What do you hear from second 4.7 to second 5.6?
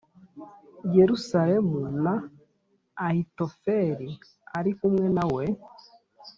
kumwe na we